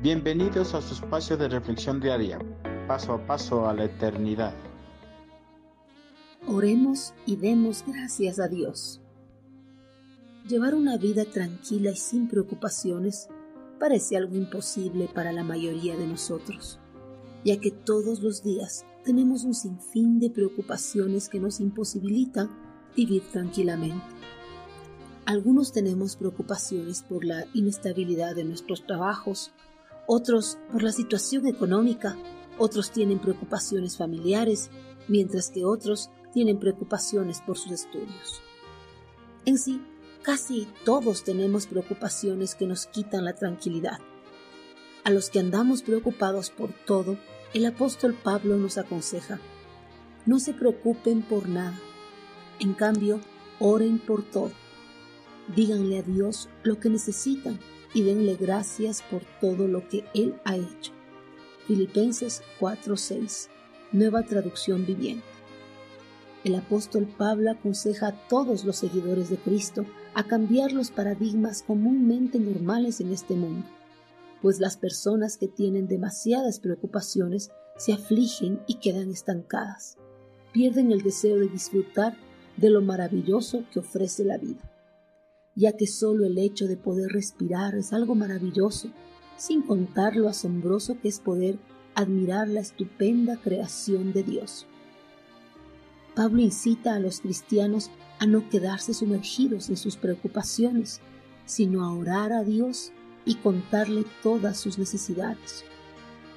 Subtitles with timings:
[0.00, 2.38] Bienvenidos a su espacio de reflexión diaria,
[2.86, 4.54] paso a paso a la eternidad.
[6.46, 9.00] Oremos y demos gracias a Dios.
[10.46, 13.28] Llevar una vida tranquila y sin preocupaciones
[13.80, 16.78] parece algo imposible para la mayoría de nosotros,
[17.44, 22.48] ya que todos los días tenemos un sinfín de preocupaciones que nos imposibilitan
[22.94, 24.06] vivir tranquilamente.
[25.26, 29.50] Algunos tenemos preocupaciones por la inestabilidad de nuestros trabajos,
[30.10, 32.16] otros por la situación económica,
[32.56, 34.70] otros tienen preocupaciones familiares,
[35.06, 38.40] mientras que otros tienen preocupaciones por sus estudios.
[39.44, 39.82] En sí,
[40.22, 43.98] casi todos tenemos preocupaciones que nos quitan la tranquilidad.
[45.04, 47.18] A los que andamos preocupados por todo,
[47.52, 49.38] el apóstol Pablo nos aconseja,
[50.24, 51.78] no se preocupen por nada,
[52.60, 53.20] en cambio,
[53.58, 54.52] oren por todo.
[55.54, 57.60] Díganle a Dios lo que necesitan
[57.94, 60.92] y denle gracias por todo lo que Él ha hecho.
[61.66, 63.48] Filipenses 4:6,
[63.92, 65.26] nueva traducción viviente.
[66.44, 72.38] El apóstol Pablo aconseja a todos los seguidores de Cristo a cambiar los paradigmas comúnmente
[72.38, 73.66] normales en este mundo,
[74.40, 79.98] pues las personas que tienen demasiadas preocupaciones se afligen y quedan estancadas,
[80.52, 82.16] pierden el deseo de disfrutar
[82.56, 84.77] de lo maravilloso que ofrece la vida
[85.58, 88.92] ya que solo el hecho de poder respirar es algo maravilloso,
[89.36, 91.58] sin contar lo asombroso que es poder
[91.96, 94.68] admirar la estupenda creación de Dios.
[96.14, 101.00] Pablo incita a los cristianos a no quedarse sumergidos en sus preocupaciones,
[101.44, 102.92] sino a orar a Dios
[103.24, 105.64] y contarle todas sus necesidades.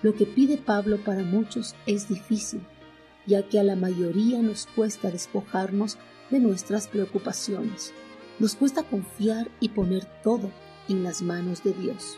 [0.00, 2.62] Lo que pide Pablo para muchos es difícil,
[3.26, 5.98] ya que a la mayoría nos cuesta despojarnos
[6.30, 7.92] de nuestras preocupaciones
[8.40, 10.50] nos cuesta confiar y poner todo
[10.88, 12.16] en las manos de Dios.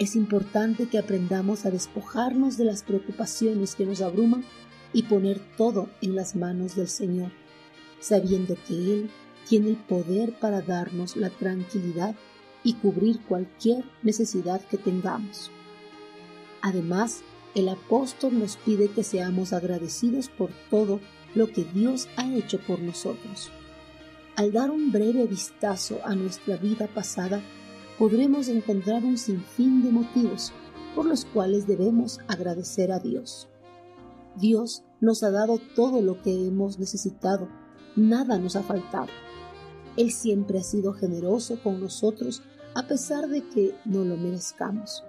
[0.00, 4.44] Es importante que aprendamos a despojarnos de las preocupaciones que nos abruman
[4.92, 7.30] y poner todo en las manos del Señor,
[8.00, 9.10] sabiendo que Él
[9.48, 12.16] tiene el poder para darnos la tranquilidad
[12.64, 15.52] y cubrir cualquier necesidad que tengamos.
[16.60, 17.22] Además,
[17.54, 21.00] el apóstol nos pide que seamos agradecidos por todo
[21.36, 23.52] lo que Dios ha hecho por nosotros.
[24.38, 27.42] Al dar un breve vistazo a nuestra vida pasada,
[27.98, 30.52] podremos encontrar un sinfín de motivos
[30.94, 33.48] por los cuales debemos agradecer a Dios.
[34.36, 37.48] Dios nos ha dado todo lo que hemos necesitado,
[37.96, 39.08] nada nos ha faltado.
[39.96, 42.44] Él siempre ha sido generoso con nosotros
[42.76, 45.02] a pesar de que no lo merezcamos.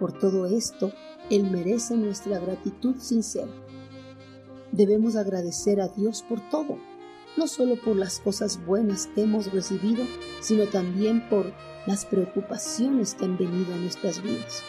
[0.00, 0.94] Por todo esto,
[1.28, 3.52] Él merece nuestra gratitud sincera.
[4.72, 6.78] Debemos agradecer a Dios por todo
[7.36, 10.04] no solo por las cosas buenas que hemos recibido,
[10.40, 11.52] sino también por
[11.86, 14.62] las preocupaciones que han venido a nuestras vidas.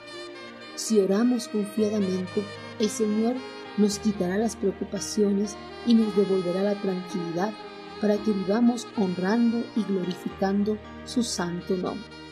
[0.75, 2.43] Si oramos confiadamente,
[2.79, 3.35] el Señor
[3.77, 7.53] nos quitará las preocupaciones y nos devolverá la tranquilidad
[8.01, 12.22] para que vivamos honrando y glorificando su santo nombre.